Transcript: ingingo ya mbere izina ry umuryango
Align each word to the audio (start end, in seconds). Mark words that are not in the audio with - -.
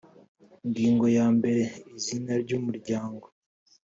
ingingo 0.65 1.05
ya 1.17 1.25
mbere 1.37 1.61
izina 1.95 2.31
ry 2.43 2.51
umuryango 2.57 3.25